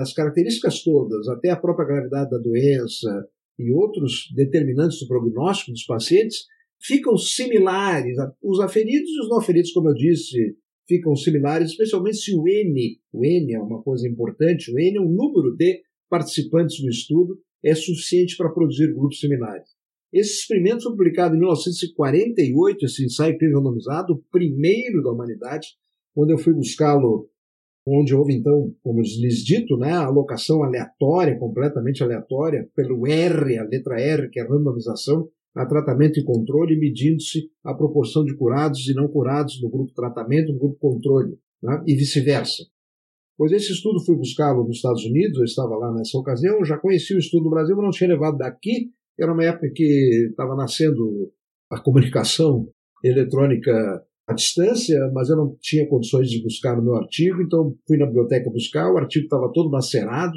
as 0.00 0.12
características 0.12 0.82
todas, 0.82 1.28
até 1.28 1.50
a 1.50 1.56
própria 1.56 1.86
gravidade 1.86 2.30
da 2.30 2.38
doença 2.38 3.28
e 3.58 3.70
outros 3.70 4.28
determinantes 4.34 4.98
do 5.00 5.06
prognóstico 5.06 5.72
dos 5.72 5.84
pacientes, 5.84 6.46
ficam 6.80 7.16
similares. 7.16 8.16
Os 8.42 8.60
aferidos 8.60 9.10
e 9.10 9.20
os 9.20 9.28
não 9.28 9.38
aferidos, 9.38 9.72
como 9.72 9.90
eu 9.90 9.94
disse, 9.94 10.56
ficam 10.90 11.14
similares, 11.14 11.70
especialmente 11.70 12.16
se 12.16 12.34
o 12.34 12.48
N, 12.48 12.98
o 13.12 13.24
N 13.24 13.54
é 13.54 13.60
uma 13.60 13.80
coisa 13.80 14.08
importante, 14.08 14.72
o 14.72 14.78
N 14.78 14.96
é 14.96 15.00
o 15.00 15.08
número 15.08 15.54
de 15.56 15.82
participantes 16.08 16.80
do 16.80 16.90
estudo, 16.90 17.38
é 17.64 17.72
suficiente 17.76 18.36
para 18.36 18.50
produzir 18.50 18.92
grupos 18.92 19.20
similares. 19.20 19.68
Esse 20.12 20.40
experimento 20.40 20.82
foi 20.82 20.92
publicado 20.92 21.36
em 21.36 21.38
1948, 21.38 22.84
esse 22.84 23.04
ensaio 23.04 23.38
randomizado, 23.40 24.14
o 24.14 24.22
primeiro 24.32 25.00
da 25.04 25.12
humanidade, 25.12 25.68
quando 26.12 26.30
eu 26.30 26.38
fui 26.38 26.52
buscá-lo, 26.52 27.30
onde 27.86 28.12
houve 28.12 28.34
então, 28.34 28.74
como 28.82 29.00
lhes 29.00 29.44
dito, 29.44 29.76
né, 29.76 29.92
a 29.92 30.06
alocação 30.06 30.64
aleatória, 30.64 31.38
completamente 31.38 32.02
aleatória, 32.02 32.68
pelo 32.74 33.06
R, 33.06 33.58
a 33.58 33.62
letra 33.62 34.00
R, 34.00 34.28
que 34.28 34.40
é 34.40 34.42
randomização, 34.42 35.28
a 35.54 35.66
tratamento 35.66 36.20
e 36.20 36.24
controle, 36.24 36.78
medindo-se 36.78 37.50
a 37.64 37.74
proporção 37.74 38.24
de 38.24 38.36
curados 38.36 38.88
e 38.88 38.94
não 38.94 39.08
curados 39.08 39.60
no 39.60 39.68
grupo 39.68 39.92
tratamento, 39.92 40.52
no 40.52 40.58
grupo 40.58 40.76
controle, 40.78 41.36
né, 41.62 41.82
e 41.86 41.94
vice-versa. 41.94 42.64
Pois 43.36 43.52
esse 43.52 43.72
estudo 43.72 44.04
fui 44.04 44.16
buscá-lo 44.16 44.64
nos 44.64 44.76
Estados 44.76 45.04
Unidos, 45.04 45.38
eu 45.38 45.44
estava 45.44 45.76
lá 45.76 45.92
nessa 45.92 46.16
ocasião, 46.18 46.64
já 46.64 46.78
conheci 46.78 47.14
o 47.14 47.18
estudo 47.18 47.44
do 47.44 47.50
Brasil, 47.50 47.74
mas 47.74 47.84
não 47.84 47.90
tinha 47.90 48.10
levado 48.10 48.36
daqui 48.36 48.90
era 49.20 49.32
uma 49.32 49.44
época 49.44 49.70
que 49.74 50.28
estava 50.30 50.56
nascendo 50.56 51.30
a 51.70 51.78
comunicação 51.78 52.66
eletrônica 53.04 54.02
à 54.26 54.32
distância, 54.32 54.98
mas 55.12 55.28
eu 55.28 55.36
não 55.36 55.56
tinha 55.60 55.88
condições 55.88 56.30
de 56.30 56.42
buscar 56.42 56.78
o 56.78 56.82
meu 56.82 56.96
artigo, 56.96 57.42
então 57.42 57.74
fui 57.86 57.98
na 57.98 58.06
biblioteca 58.06 58.50
buscar, 58.50 58.90
o 58.90 58.96
artigo 58.96 59.24
estava 59.24 59.52
todo 59.52 59.70
macerado, 59.70 60.32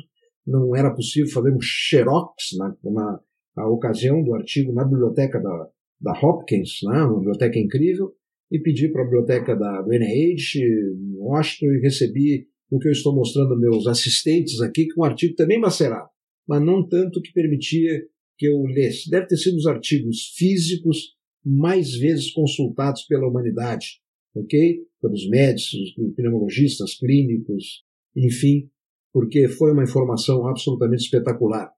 não 0.46 0.76
era 0.76 0.94
possível 0.94 1.32
fazer 1.32 1.54
um 1.54 1.62
xerox 1.62 2.34
na, 2.58 2.76
na, 2.84 3.20
na 3.56 3.68
ocasião 3.68 4.24
do 4.24 4.34
artigo 4.34 4.74
na 4.74 4.84
biblioteca 4.84 5.40
da, 5.40 5.70
da 6.02 6.12
Hopkins, 6.20 6.80
né, 6.84 7.04
uma 7.04 7.18
biblioteca 7.18 7.60
incrível, 7.60 8.14
e 8.52 8.60
pedi 8.60 8.88
para 8.90 9.02
a 9.02 9.06
biblioteca 9.06 9.56
da, 9.56 9.82
do 9.82 9.92
NIH 9.92 10.60
em 10.60 11.18
Washington 11.18 11.74
e 11.74 11.82
recebi 11.82 12.48
o 12.70 12.80
que 12.80 12.88
eu 12.88 12.92
estou 12.92 13.16
mostrando 13.16 13.60
meus 13.60 13.88
assistentes 13.88 14.62
aqui, 14.62 14.86
que 14.86 15.00
é 15.00 15.02
um 15.02 15.06
artigo 15.06 15.36
também 15.36 15.60
macerado, 15.60 16.10
mas 16.48 16.64
não 16.64 16.88
tanto 16.88 17.22
que 17.22 17.32
permitia 17.34 18.04
que 18.38 18.48
eu 18.48 18.64
lesse. 18.64 19.10
Deve 19.10 19.28
ter 19.28 19.38
sido 19.38 19.58
os 19.58 19.68
artigos 19.68 20.34
físicos 20.36 21.16
mais 21.46 21.96
vezes 21.96 22.32
consultados 22.32 23.04
pela 23.04 23.28
humanidade, 23.28 24.02
ok? 24.36 24.80
Pelos 25.02 25.30
médicos, 25.30 25.94
pneumologistas, 26.16 26.96
clínicos, 26.96 27.84
enfim, 28.16 28.70
porque 29.12 29.48
foi 29.48 29.72
uma 29.72 29.84
informação 29.84 30.48
absolutamente 30.48 31.04
espetacular. 31.04 31.72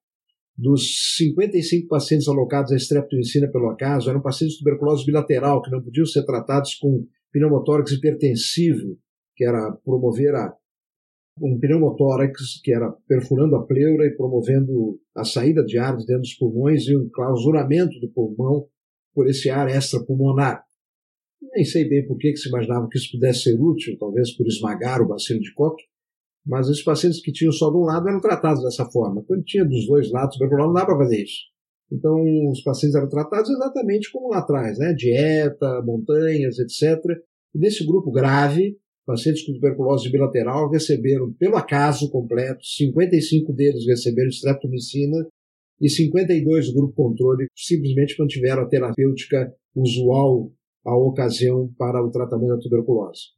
Dos 0.58 1.16
55 1.18 1.88
pacientes 1.88 2.28
alocados 2.30 2.72
à 2.72 2.78
streptomicina 2.78 3.48
pelo 3.52 3.70
acaso, 3.70 4.10
eram 4.10 4.22
pacientes 4.22 4.56
de 4.56 4.64
tuberculose 4.64 5.06
bilateral, 5.06 5.62
que 5.62 5.70
não 5.70 5.82
podiam 5.82 6.06
ser 6.06 6.24
tratados 6.24 6.76
com 6.76 7.06
pneumotórax 7.34 7.92
hipertensivo, 7.92 8.98
que 9.36 9.44
era 9.44 9.74
promover 9.84 10.34
a 10.34 10.56
um 11.42 11.60
pneumotórax 11.60 12.62
que 12.64 12.74
era 12.74 12.90
perfurando 13.08 13.58
a 13.58 13.66
pleura 13.66 14.06
e 14.06 14.16
promovendo 14.16 14.98
a 15.14 15.26
saída 15.26 15.64
de 15.66 15.78
ar 15.78 15.98
dentro 15.98 16.22
dos 16.22 16.34
pulmões 16.36 16.88
e 16.88 16.96
um 16.96 17.10
clausuramento 17.10 18.00
do 18.00 18.10
pulmão 18.10 18.68
por 19.14 19.28
esse 19.28 19.50
ar 19.50 19.68
extrapulmonar. 19.70 20.64
Nem 21.54 21.66
sei 21.66 21.88
bem 21.88 22.08
por 22.08 22.18
que, 22.18 22.32
que 22.32 22.38
se 22.38 22.48
imaginava 22.48 22.88
que 22.90 22.98
isso 22.98 23.12
pudesse 23.12 23.44
ser 23.44 23.60
útil, 23.60 23.98
talvez 24.00 24.32
por 24.36 24.48
esmagar 24.48 25.02
o 25.02 25.08
bacilo 25.08 25.42
de 25.42 25.54
Koch, 25.54 25.76
mas 26.46 26.70
os 26.70 26.84
pacientes 26.84 27.22
que 27.22 27.32
tinham 27.32 27.52
só 27.52 27.70
de 27.70 27.78
um 27.78 27.86
lado 27.86 28.08
eram 28.08 28.20
tratados 28.20 28.64
dessa 28.64 28.86
forma. 28.86 29.24
Quando 29.24 29.44
tinha 29.44 29.66
dos 29.66 29.88
dois 29.88 30.12
lados 30.12 30.38
não 30.40 30.74
dá 30.74 30.86
para 30.86 30.98
fazer 30.98 31.24
isso. 31.24 31.56
Então, 31.92 32.16
os 32.50 32.62
pacientes 32.62 32.96
eram 32.96 33.10
tratados 33.10 33.50
exatamente 33.50 34.12
como 34.12 34.30
lá 34.30 34.40
atrás, 34.40 34.78
né? 34.78 34.94
dieta, 34.94 35.82
montanhas, 35.84 36.58
etc. 36.60 37.00
E 37.54 37.60
nesse 37.60 37.86
grupo 37.86 38.12
grave, 38.12 38.78
pacientes 39.06 39.46
com 39.46 39.54
tuberculose 39.54 40.12
bilateral 40.12 40.70
receberam, 40.70 41.32
pelo 41.34 41.56
acaso 41.58 42.10
completo, 42.10 42.64
55 42.64 43.54
deles 43.54 43.86
receberam 43.86 44.30
streptomicina 44.30 45.28
e 45.80 45.90
52 45.90 46.68
do 46.68 46.74
grupo 46.74 46.94
controle 46.96 47.46
simplesmente 47.56 48.16
mantiveram 48.20 48.64
a 48.64 48.68
terapêutica 48.68 49.54
usual 49.76 50.52
à 50.86 50.96
ocasião 50.96 51.72
para 51.78 52.04
o 52.04 52.10
tratamento 52.10 52.56
da 52.56 52.60
tuberculose. 52.60 53.36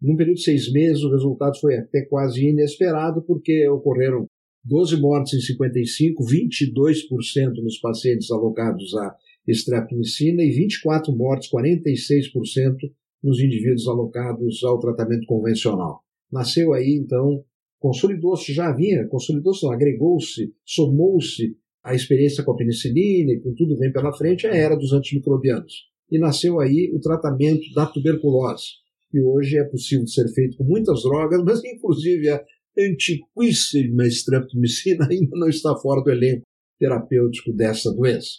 Num 0.00 0.16
período 0.16 0.36
de 0.36 0.44
seis 0.44 0.72
meses, 0.72 1.02
o 1.02 1.10
resultado 1.10 1.58
foi 1.60 1.76
até 1.76 2.02
quase 2.06 2.46
inesperado, 2.46 3.22
porque 3.22 3.68
ocorreram 3.68 4.26
12 4.64 5.00
mortes 5.00 5.34
em 5.34 5.40
55, 5.40 6.24
22% 6.24 7.62
nos 7.62 7.78
pacientes 7.78 8.30
alocados 8.30 8.94
a 8.94 9.14
streptomicina 9.48 10.42
e 10.42 10.50
24 10.50 11.14
mortes, 11.14 11.50
46% 11.50 12.76
nos 13.22 13.40
indivíduos 13.40 13.86
alocados 13.88 14.62
ao 14.64 14.78
tratamento 14.78 15.26
convencional. 15.26 16.00
Nasceu 16.32 16.72
aí, 16.72 16.98
então, 17.02 17.44
consolidou-se, 17.78 18.52
já 18.52 18.68
havia, 18.68 19.06
consolidou-se, 19.08 19.66
agregou-se, 19.66 20.52
somou-se 20.64 21.56
a 21.82 21.94
experiência 21.94 22.44
com 22.44 22.52
a 22.52 22.56
penicilina 22.56 23.32
e 23.32 23.40
com 23.40 23.54
tudo 23.54 23.76
vem 23.76 23.92
pela 23.92 24.12
frente, 24.12 24.46
a 24.46 24.54
era 24.54 24.76
dos 24.76 24.92
antimicrobianos. 24.92 25.88
E 26.10 26.18
nasceu 26.18 26.60
aí 26.60 26.90
o 26.94 27.00
tratamento 27.00 27.72
da 27.74 27.86
tuberculose, 27.86 28.80
que 29.10 29.20
hoje 29.20 29.58
é 29.58 29.64
possível 29.64 30.06
ser 30.06 30.28
feito 30.32 30.56
com 30.56 30.64
muitas 30.64 31.02
drogas, 31.02 31.42
mas 31.44 31.64
inclusive 31.64 32.30
a 32.30 32.42
antiquíssima 32.78 34.06
streptomicina 34.06 35.08
ainda 35.10 35.36
não 35.36 35.48
está 35.48 35.74
fora 35.76 36.02
do 36.02 36.10
elenco 36.10 36.42
terapêutico 36.78 37.52
dessa 37.52 37.92
doença. 37.92 38.30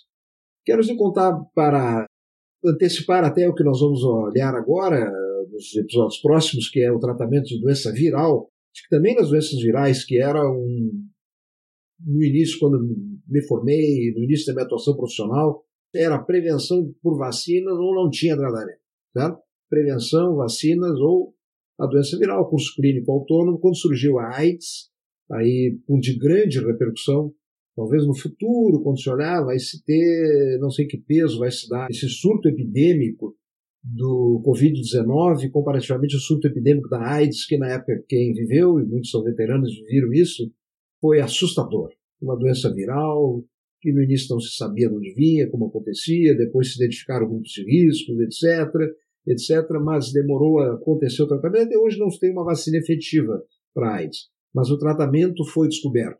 Quero 0.65 0.81
lhe 0.81 0.95
contar 0.95 1.37
para 1.53 2.05
antecipar 2.65 3.23
até 3.23 3.47
o 3.47 3.53
que 3.53 3.63
nós 3.63 3.79
vamos 3.79 4.03
olhar 4.03 4.55
agora, 4.55 5.11
nos 5.51 5.75
episódios 5.75 6.19
próximos, 6.21 6.69
que 6.69 6.81
é 6.81 6.91
o 6.91 6.99
tratamento 6.99 7.45
de 7.45 7.59
doença 7.59 7.91
viral, 7.91 8.49
que 8.73 8.89
também 8.89 9.15
nas 9.15 9.29
doenças 9.29 9.61
virais, 9.61 10.05
que 10.05 10.21
era 10.21 10.41
um. 10.49 11.07
No 12.03 12.23
início, 12.23 12.57
quando 12.59 12.79
me 13.27 13.41
formei, 13.47 14.11
no 14.15 14.23
início 14.23 14.47
da 14.47 14.53
minha 14.53 14.65
atuação 14.65 14.95
profissional, 14.95 15.63
era 15.93 16.23
prevenção 16.23 16.91
por 17.01 17.17
vacinas 17.17 17.73
ou 17.73 17.93
não 17.93 18.09
tinha 18.09 18.35
tratamento, 18.35 18.79
certo? 19.15 19.39
Prevenção, 19.71 20.35
vacinas 20.35 20.99
ou 20.99 21.33
a 21.79 21.87
doença 21.87 22.19
viral, 22.19 22.47
curso 22.47 22.75
clínico 22.75 23.11
autônomo, 23.11 23.57
quando 23.57 23.77
surgiu 23.77 24.19
a 24.19 24.37
AIDS, 24.37 24.91
aí 25.31 25.79
de 25.99 26.17
grande 26.19 26.59
repercussão, 26.59 27.33
Talvez 27.75 28.05
no 28.05 28.15
futuro, 28.15 28.83
quando 28.83 28.99
se 28.99 29.09
olhar, 29.09 29.43
vai 29.43 29.57
se 29.57 29.83
ter, 29.83 30.59
não 30.59 30.69
sei 30.69 30.85
que 30.85 30.97
peso 30.97 31.39
vai 31.39 31.49
se 31.49 31.69
dar 31.69 31.89
esse 31.89 32.07
surto 32.09 32.49
epidêmico 32.49 33.35
do 33.83 34.43
Covid-19 34.45 35.49
comparativamente 35.49 36.15
ao 36.15 36.21
surto 36.21 36.47
epidêmico 36.47 36.89
da 36.89 37.01
AIDS, 37.01 37.45
que 37.45 37.57
na 37.57 37.71
época 37.71 38.03
quem 38.07 38.33
viveu, 38.33 38.79
e 38.79 38.85
muitos 38.85 39.09
são 39.09 39.23
veteranos 39.23 39.71
viram 39.89 40.13
isso, 40.13 40.51
foi 40.99 41.21
assustador. 41.21 41.89
Uma 42.21 42.37
doença 42.37 42.71
viral 42.73 43.43
que 43.81 43.91
no 43.91 44.03
início 44.03 44.27
não 44.29 44.39
se 44.39 44.55
sabia 44.55 44.87
de 44.87 44.95
onde 44.95 45.13
vinha, 45.15 45.49
como 45.49 45.65
acontecia, 45.65 46.37
depois 46.37 46.71
se 46.71 46.83
identificaram 46.83 47.27
grupos 47.27 47.49
de 47.49 47.63
riscos, 47.63 48.19
etc., 48.19 48.69
etc., 49.27 49.67
mas 49.83 50.11
demorou 50.11 50.59
a 50.59 50.73
acontecer 50.73 51.23
o 51.23 51.27
tratamento 51.27 51.71
e 51.71 51.77
hoje 51.77 51.99
não 51.99 52.09
se 52.09 52.19
tem 52.19 52.31
uma 52.31 52.45
vacina 52.45 52.77
efetiva 52.77 53.41
para 53.73 53.95
AIDS. 53.95 54.29
Mas 54.53 54.69
o 54.69 54.77
tratamento 54.77 55.45
foi 55.45 55.67
descoberto. 55.67 56.19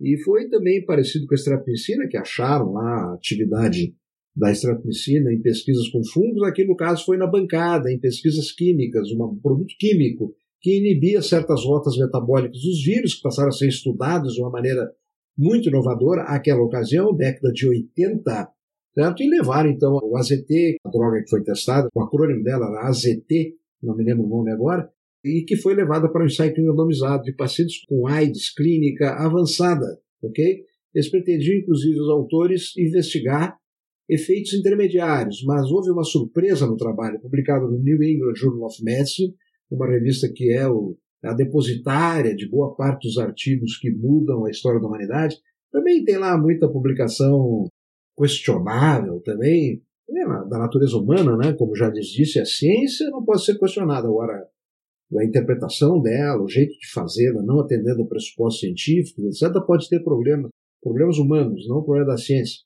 E 0.00 0.20
foi 0.22 0.48
também 0.48 0.84
parecido 0.84 1.26
com 1.26 1.34
a 1.34 1.38
streptomicina, 1.38 2.08
que 2.08 2.16
acharam 2.16 2.72
lá 2.72 3.10
a 3.10 3.14
atividade 3.14 3.94
da 4.34 4.50
streptomicina 4.50 5.32
em 5.32 5.40
pesquisas 5.40 5.88
com 5.88 6.02
fungos, 6.04 6.42
aqui 6.42 6.64
no 6.64 6.74
caso 6.74 7.04
foi 7.04 7.16
na 7.16 7.26
bancada, 7.26 7.92
em 7.92 8.00
pesquisas 8.00 8.50
químicas, 8.50 9.10
um 9.10 9.38
produto 9.40 9.74
químico 9.78 10.34
que 10.60 10.78
inibia 10.78 11.20
certas 11.20 11.64
rotas 11.64 11.96
metabólicas 11.96 12.62
dos 12.62 12.82
vírus, 12.84 13.14
que 13.14 13.22
passaram 13.22 13.48
a 13.48 13.52
ser 13.52 13.68
estudados 13.68 14.34
de 14.34 14.40
uma 14.40 14.50
maneira 14.50 14.90
muito 15.36 15.68
inovadora 15.68 16.22
àquela 16.22 16.62
ocasião, 16.62 17.14
década 17.14 17.52
de 17.52 17.68
80, 17.68 18.48
certo? 18.94 19.22
e 19.22 19.28
levaram 19.28 19.70
então 19.70 19.98
o 20.02 20.16
AZT, 20.16 20.76
a 20.84 20.90
droga 20.90 21.22
que 21.22 21.30
foi 21.30 21.42
testada, 21.42 21.88
o 21.94 22.02
acrônimo 22.02 22.42
dela 22.42 22.66
era 22.66 22.88
AZT, 22.88 23.56
não 23.82 23.96
me 23.96 24.04
lembro 24.04 24.24
o 24.24 24.28
nome 24.28 24.52
agora, 24.52 24.88
e 25.24 25.44
que 25.46 25.56
foi 25.56 25.74
levada 25.74 26.10
para 26.10 26.22
o 26.22 26.26
ensaio 26.26 26.54
randomizado 26.56 27.22
de 27.22 27.32
pacientes 27.32 27.84
com 27.86 28.06
AIDS 28.06 28.52
clínica 28.54 29.14
avançada, 29.14 29.86
ok? 30.22 30.64
Eles 30.94 31.10
pretendiam, 31.10 31.58
inclusive, 31.58 31.98
os 31.98 32.08
autores, 32.08 32.76
investigar 32.76 33.56
efeitos 34.08 34.52
intermediários, 34.52 35.42
mas 35.44 35.70
houve 35.70 35.90
uma 35.90 36.04
surpresa 36.04 36.66
no 36.66 36.76
trabalho, 36.76 37.20
publicado 37.20 37.70
no 37.70 37.78
New 37.78 38.02
England 38.02 38.34
Journal 38.36 38.66
of 38.66 38.82
Medicine, 38.82 39.34
uma 39.70 39.88
revista 39.88 40.30
que 40.30 40.52
é 40.52 40.68
o, 40.68 40.96
a 41.24 41.32
depositária 41.32 42.34
de 42.34 42.48
boa 42.48 42.74
parte 42.74 43.06
dos 43.06 43.16
artigos 43.16 43.78
que 43.78 43.90
mudam 43.90 44.44
a 44.44 44.50
história 44.50 44.80
da 44.80 44.86
humanidade. 44.86 45.36
Também 45.70 46.04
tem 46.04 46.18
lá 46.18 46.36
muita 46.36 46.68
publicação 46.68 47.66
questionável 48.16 49.20
também, 49.20 49.82
é, 50.08 50.24
da 50.48 50.58
natureza 50.58 50.96
humana, 50.96 51.36
né? 51.36 51.52
como 51.54 51.74
já 51.74 51.88
disse, 51.90 52.38
a 52.38 52.44
ciência 52.44 53.08
não 53.10 53.24
pode 53.24 53.44
ser 53.44 53.58
questionada. 53.58 54.06
Agora, 54.06 54.46
a 55.18 55.24
interpretação 55.24 56.00
dela, 56.00 56.42
o 56.42 56.48
jeito 56.48 56.72
de 56.78 56.90
fazê-la, 56.92 57.42
não 57.42 57.60
atendendo 57.60 58.02
ao 58.02 58.08
pressuposto 58.08 58.60
científico, 58.60 59.22
etc., 59.26 59.52
pode 59.66 59.88
ter 59.88 60.02
problemas, 60.02 60.50
problemas 60.82 61.18
humanos, 61.18 61.66
não 61.68 61.78
o 61.78 61.84
problema 61.84 62.10
da 62.10 62.16
ciência. 62.16 62.60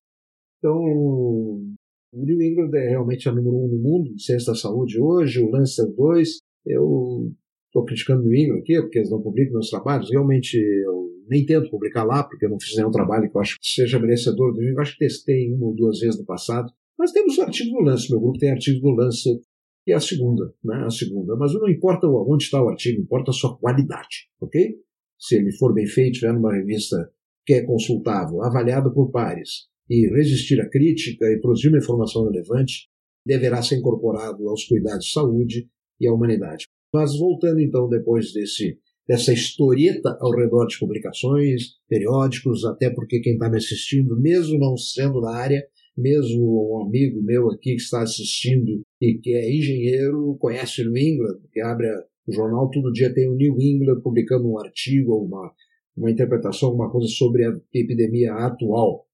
Então, 0.59 0.77
o 0.77 2.25
New 2.25 2.41
England 2.41 2.71
é 2.75 2.89
realmente 2.91 3.29
a 3.29 3.33
número 3.33 3.57
um 3.57 3.69
no 3.69 3.79
mundo 3.79 4.15
de 4.15 4.23
ciência 4.23 4.53
da 4.53 4.59
saúde 4.59 4.99
hoje, 5.01 5.41
o 5.41 5.51
Lancet 5.51 5.93
2. 5.95 6.39
Eu 6.67 7.33
estou 7.67 7.85
criticando 7.85 8.23
o 8.23 8.25
New 8.25 8.35
England 8.35 8.61
aqui, 8.61 8.81
porque 8.81 8.99
eles 8.99 9.11
não 9.11 9.23
publicam 9.23 9.55
meus 9.55 9.71
trabalhos. 9.71 10.11
Realmente, 10.11 10.57
eu 10.57 11.06
nem 11.29 11.45
tento 11.45 11.71
publicar 11.71 12.05
lá, 12.05 12.23
porque 12.23 12.47
eu 12.47 12.51
não 12.51 12.61
fiz 12.61 12.77
nenhum 12.77 12.91
trabalho 12.91 13.31
que 13.31 13.37
eu 13.37 13.41
acho 13.41 13.59
que 13.61 13.69
seja 13.69 13.99
merecedor 13.99 14.53
do 14.53 14.61
England. 14.61 14.75
Eu 14.75 14.81
acho 14.81 14.93
que 14.93 14.99
testei 14.99 15.53
uma 15.53 15.67
ou 15.67 15.75
duas 15.75 15.99
vezes 16.01 16.19
no 16.19 16.25
passado. 16.25 16.73
Mas 16.99 17.13
temos 17.13 17.39
artigo 17.39 17.77
do 17.77 17.85
Lancet, 17.85 18.11
meu 18.11 18.21
grupo 18.21 18.39
tem 18.39 18.51
artigo 18.51 18.81
do 18.81 18.91
Lancet, 18.91 19.41
e 19.87 19.93
a 19.93 20.01
segunda, 20.01 20.53
né? 20.65 20.85
A 20.85 20.91
segunda. 20.91 21.37
Mas 21.37 21.53
não 21.53 21.69
importa 21.69 22.09
onde 22.09 22.45
está 22.45 22.63
o 22.63 22.69
artigo, 22.69 23.01
importa 23.01 23.31
a 23.31 23.35
sua 23.35 23.57
qualidade, 23.57 24.29
ok? 24.41 24.77
Se 25.19 25.37
ele 25.37 25.53
for 25.53 25.73
bem 25.73 25.87
feito, 25.87 26.15
tiver 26.15 26.33
numa 26.33 26.53
revista 26.53 27.11
que 27.45 27.55
é 27.55 27.63
consultável, 27.63 28.43
avaliada 28.43 28.91
por 28.91 29.11
pares, 29.13 29.69
e 29.89 30.09
resistir 30.09 30.61
à 30.61 30.69
crítica 30.69 31.27
e 31.27 31.41
produzir 31.41 31.69
uma 31.69 31.79
informação 31.79 32.25
relevante, 32.25 32.89
deverá 33.25 33.63
ser 33.63 33.77
incorporado 33.77 34.49
aos 34.49 34.65
cuidados 34.65 35.07
de 35.07 35.13
saúde 35.13 35.69
e 36.01 36.09
à 36.09 36.13
humanidade. 36.13 36.67
Mas 36.93 37.17
voltando 37.17 37.61
então 37.61 37.89
depois 37.89 38.33
desse 38.33 38.79
dessa 39.09 39.33
historieta 39.33 40.17
ao 40.21 40.33
redor 40.33 40.67
de 40.67 40.79
publicações, 40.79 41.77
periódicos, 41.89 42.65
até 42.65 42.91
porque 42.91 43.21
quem 43.21 43.35
está 43.35 43.49
me 43.49 43.57
assistindo, 43.57 44.19
mesmo 44.21 44.59
não 44.59 44.77
sendo 44.77 45.21
da 45.21 45.35
área, 45.35 45.65
mesmo 45.97 46.75
um 46.75 46.87
amigo 46.87 47.23
meu 47.23 47.49
aqui 47.51 47.77
que 47.77 47.83
está 47.83 48.03
assistindo 48.03 48.83
e 49.01 49.15
que 49.15 49.35
é 49.35 49.51
engenheiro, 49.51 50.37
conhece 50.39 50.83
o 50.83 50.91
New 50.91 51.03
England, 51.03 51.39
que 51.53 51.61
abre 51.61 51.87
o 52.27 52.33
jornal 52.33 52.69
todo 52.71 52.93
dia 52.93 53.15
tem 53.15 53.29
o 53.29 53.37
New 53.37 53.57
England 53.61 54.01
publicando 54.03 54.51
um 54.51 54.59
artigo, 54.59 55.15
uma, 55.17 55.53
uma 55.97 56.11
interpretação, 56.11 56.71
alguma 56.71 56.91
coisa 56.91 57.07
sobre 57.09 57.45
a 57.45 57.57
epidemia 57.73 58.33
atual. 58.35 59.07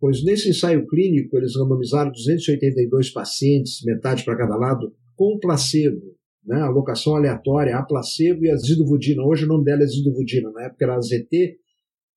Pois 0.00 0.24
nesse 0.24 0.48
ensaio 0.48 0.86
clínico 0.86 1.36
eles 1.36 1.54
randomizaram 1.54 2.10
282 2.10 3.10
pacientes, 3.10 3.82
metade 3.84 4.24
para 4.24 4.36
cada 4.36 4.56
lado, 4.56 4.94
com 5.14 5.38
placebo, 5.38 6.15
né, 6.46 6.60
alocação 6.60 7.16
aleatória, 7.16 7.76
a 7.76 7.82
placebo 7.82 8.44
e 8.44 8.50
a 8.50 8.56
zidovudina. 8.56 9.22
Hoje 9.24 9.44
o 9.44 9.48
nome 9.48 9.64
dela 9.64 9.82
é 9.82 9.86
zidovudina, 9.86 10.50
na 10.52 10.66
época 10.66 10.84
era 10.84 11.00
ZT, 11.00 11.58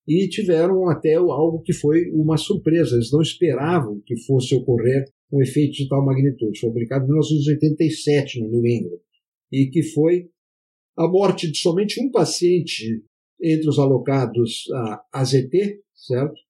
e 0.06 0.28
tiveram 0.28 0.88
até 0.88 1.14
algo 1.14 1.62
que 1.62 1.72
foi 1.72 2.10
uma 2.12 2.36
surpresa. 2.36 2.94
Eles 2.94 3.12
não 3.12 3.20
esperavam 3.20 4.00
que 4.06 4.16
fosse 4.24 4.54
ocorrer 4.54 5.04
um 5.32 5.42
efeito 5.42 5.72
de 5.72 5.88
tal 5.88 6.04
magnitude. 6.04 6.58
Foi 6.58 6.70
publicado 6.70 7.04
em 7.04 7.08
1987 7.08 8.40
no 8.40 8.50
New 8.50 8.66
England 8.66 9.00
e 9.52 9.66
que 9.66 9.82
foi 9.82 10.28
a 10.96 11.08
morte 11.08 11.50
de 11.50 11.58
somente 11.58 12.00
um 12.00 12.10
paciente 12.10 13.02
entre 13.42 13.68
os 13.68 13.78
alocados 13.78 14.64
a 14.72 15.20
AZT, 15.20 15.82
certo? 15.94 16.40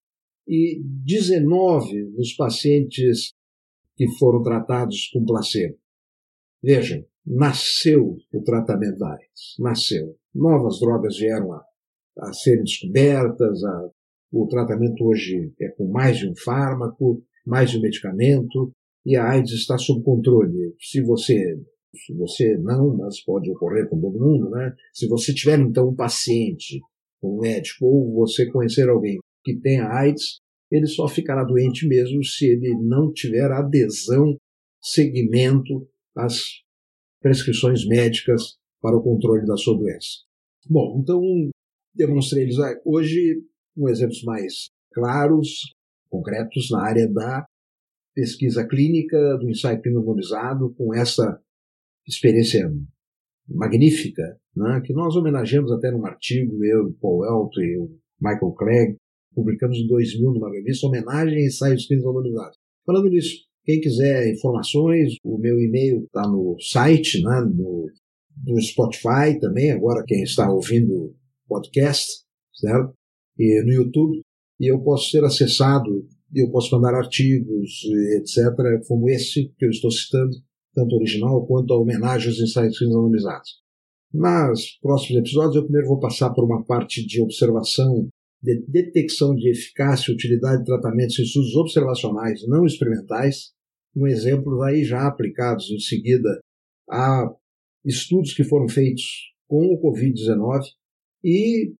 E 0.49 0.83
19 1.05 2.13
dos 2.17 2.33
pacientes 2.35 3.33
que 3.97 4.09
foram 4.19 4.43
tratados 4.43 5.09
com 5.13 5.25
placebo. 5.25 5.77
Vejam, 6.63 7.05
nasceu 7.27 8.17
o 8.33 8.43
tratamento 8.43 8.99
da 8.99 9.13
AIDS, 9.13 9.57
nasceu. 9.59 10.17
Novas 10.35 10.79
drogas 10.81 11.17
vieram 11.19 11.53
a 11.53 11.63
a 12.21 12.33
serem 12.33 12.65
descobertas. 12.65 13.65
A, 13.65 13.91
o 14.33 14.47
tratamento 14.47 15.05
hoje 15.05 15.53
é 15.61 15.69
com 15.71 15.89
mais 15.91 16.19
de 16.19 16.29
um 16.29 16.35
fármaco, 16.37 17.23
mais 17.47 17.71
de 17.71 17.79
um 17.79 17.81
medicamento, 17.81 18.73
e 19.05 19.17
a 19.17 19.29
AIDS 19.29 19.53
está 19.53 19.77
sob 19.79 20.03
controle. 20.05 20.75
Se 20.81 21.01
você, 21.03 21.59
se 21.95 22.13
você 22.15 22.57
não, 22.59 22.97
mas 22.97 23.23
pode 23.25 23.51
ocorrer 23.51 23.89
com 23.89 24.01
todo 24.01 24.21
mundo, 24.21 24.51
né? 24.51 24.73
Se 24.93 25.09
você 25.09 25.33
tiver 25.35 25.59
então 25.59 25.89
um 25.89 25.95
paciente, 25.95 26.81
um 27.23 27.41
médico, 27.41 27.87
ou 27.87 28.15
você 28.15 28.47
conhecer 28.51 28.89
alguém 28.89 29.19
que 29.43 29.59
tenha 29.59 29.89
AIDS, 29.89 30.39
ele 30.71 30.87
só 30.87 31.09
ficará 31.09 31.43
doente 31.43 31.89
mesmo 31.89 32.23
se 32.23 32.47
ele 32.47 32.77
não 32.83 33.13
tiver 33.13 33.51
adesão, 33.51 34.37
seguimento 34.81 35.89
às 36.15 36.41
prescrições 37.21 37.87
médicas 37.87 38.57
para 38.81 38.97
o 38.97 39.03
controle 39.03 39.47
da 39.47 39.57
sua 39.57 39.77
doença. 39.77 40.09
Bom, 40.69 41.01
então 41.01 41.21
demonstrei 41.95 42.45
eles 42.45 42.57
hoje 42.85 43.43
com 43.75 43.89
exemplos 43.89 44.23
mais 44.25 44.71
claros, 44.93 45.75
concretos 46.09 46.71
na 46.71 46.83
área 46.83 47.09
da 47.09 47.47
pesquisa 48.15 48.67
clínica, 48.67 49.37
do 49.39 49.49
ensaio 49.49 49.81
clínico 49.81 50.75
com 50.77 50.95
essa 50.95 51.41
experiência 52.07 52.71
magnífica, 53.49 54.39
né, 54.55 54.81
que 54.85 54.93
nós 54.93 55.17
homenageamos 55.17 55.73
até 55.73 55.91
num 55.91 56.05
artigo, 56.07 56.65
eu, 56.65 56.93
Paul 57.01 57.25
Elton 57.25 57.61
e 57.61 57.79
o 57.79 57.99
Michael 58.21 58.53
Craig, 58.53 58.97
publicamos 59.35 59.79
em 59.79 59.87
2000 59.87 60.33
numa 60.33 60.51
revista, 60.51 60.87
homenagem 60.87 61.39
a 61.39 61.47
ensaios 61.47 61.87
clínicos 61.87 62.11
anonimizados. 62.11 62.59
Falando 62.85 63.09
nisso, 63.09 63.47
quem 63.71 63.81
quiser 63.81 64.33
informações, 64.33 65.15
o 65.25 65.39
meu 65.39 65.61
e-mail 65.61 66.03
está 66.05 66.23
no 66.23 66.57
site, 66.61 67.23
né, 67.23 67.41
no, 67.55 67.87
no 68.45 68.61
Spotify 68.61 69.39
também, 69.41 69.71
agora 69.71 70.05
quem 70.05 70.23
está 70.23 70.51
ouvindo 70.51 71.15
podcast, 71.47 72.25
certo? 72.53 72.93
E 73.39 73.63
no 73.63 73.73
YouTube, 73.73 74.23
e 74.59 74.71
eu 74.71 74.81
posso 74.81 75.11
ser 75.11 75.25
acessado, 75.25 76.05
eu 76.35 76.51
posso 76.51 76.75
mandar 76.75 76.97
artigos, 76.97 77.85
etc., 78.19 78.87
como 78.89 79.09
esse 79.09 79.53
que 79.57 79.65
eu 79.65 79.71
estou 79.71 79.91
citando, 79.91 80.37
tanto 80.75 80.97
original 80.97 81.47
quanto 81.47 81.73
a 81.73 81.79
homenagem 81.79 82.29
aos 82.29 82.41
ensaios 82.41 82.83
anonimizados. 82.83 83.61
Nas 84.13 84.79
próximos 84.83 85.21
episódios, 85.21 85.55
eu 85.55 85.63
primeiro 85.63 85.87
vou 85.87 86.01
passar 86.01 86.31
por 86.31 86.45
uma 86.45 86.65
parte 86.65 87.07
de 87.07 87.23
observação, 87.23 88.09
de 88.43 88.65
detecção 88.67 89.35
de 89.37 89.49
eficácia 89.49 90.11
e 90.11 90.15
utilidade 90.15 90.59
de 90.59 90.65
tratamentos 90.65 91.19
em 91.19 91.23
estudos 91.23 91.55
observacionais 91.55 92.45
não 92.49 92.67
experimentais, 92.67 93.53
um 93.95 94.07
exemplo 94.07 94.63
aí 94.63 94.85
já 94.85 95.07
aplicados 95.07 95.71
em 95.71 95.79
seguida 95.79 96.41
a 96.89 97.31
estudos 97.85 98.35
que 98.35 98.45
foram 98.45 98.69
feitos 98.69 99.03
com 99.49 99.67
o 99.67 99.81
Covid-19 99.81 100.63
e 101.25 101.73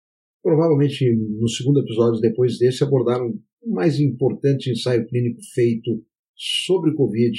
provavelmente 0.43 1.09
no 1.15 1.47
segundo 1.47 1.79
episódio 1.79 2.19
depois 2.19 2.57
desse 2.57 2.83
abordaram 2.83 3.33
o 3.61 3.73
mais 3.73 3.99
importante 3.99 4.71
ensaio 4.71 5.07
clínico 5.07 5.39
feito 5.53 6.03
sobre 6.35 6.93
Covid, 6.95 7.37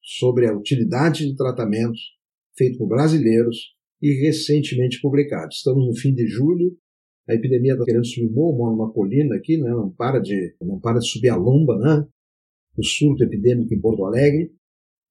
sobre 0.00 0.46
a 0.46 0.56
utilidade 0.56 1.26
de 1.26 1.36
tratamentos 1.36 2.00
feito 2.56 2.78
por 2.78 2.88
brasileiros 2.88 3.74
e 4.00 4.12
recentemente 4.24 5.00
publicado. 5.00 5.48
Estamos 5.50 5.86
no 5.86 5.96
fim 5.96 6.14
de 6.14 6.26
julho, 6.26 6.76
a 7.28 7.34
epidemia 7.34 7.72
está 7.72 7.84
querendo 7.84 8.06
subir 8.06 8.30
o 8.36 8.70
numa 8.70 8.92
colina 8.92 9.34
aqui, 9.34 9.56
né? 9.56 9.70
não, 9.70 9.90
para 9.90 10.20
de, 10.20 10.54
não 10.60 10.78
para 10.78 10.98
de 10.98 11.08
subir 11.08 11.30
a 11.30 11.36
lomba, 11.36 11.76
né? 11.78 12.06
O 12.76 12.82
surto 12.82 13.24
epidêmico 13.24 13.72
em 13.72 13.80
Porto 13.80 14.04
Alegre. 14.04 14.52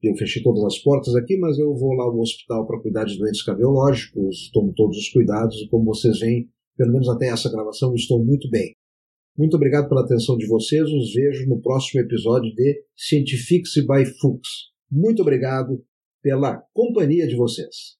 Eu 0.02 0.15
fechei 0.15 0.43
todas 0.43 0.63
as 0.65 0.78
portas 0.80 1.15
aqui, 1.15 1.38
mas 1.38 1.58
eu 1.58 1.73
vou 1.76 1.93
lá 1.93 2.04
ao 2.04 2.19
hospital 2.19 2.67
para 2.67 2.80
cuidar 2.82 3.06
de 3.06 3.17
doentes 3.17 3.43
cardiológicos, 3.43 4.52
tomo 4.52 4.73
todos 4.73 4.97
os 4.97 5.10
cuidados 5.10 5.56
e, 5.62 5.69
como 5.69 5.86
vocês 5.86 6.19
veem, 6.19 6.49
pelo 6.76 6.91
menos 6.91 7.08
até 7.08 7.28
essa 7.28 7.49
gravação, 7.49 7.93
estou 7.95 8.23
muito 8.23 8.49
bem. 8.49 8.73
Muito 9.38 9.56
obrigado 9.56 9.89
pela 9.89 10.02
atenção 10.02 10.38
de 10.38 10.45
vocês. 10.45 10.84
Os 10.84 11.13
vejo 11.13 11.47
no 11.47 11.62
próximo 11.62 12.02
episódio 12.02 12.54
de 12.54 12.84
Scientifics 12.95 13.73
by 13.76 14.06
Fuchs. 14.19 14.71
Muito 14.91 15.21
obrigado 15.21 15.84
pela 16.21 16.63
companhia 16.73 17.28
de 17.28 17.36
vocês. 17.36 17.97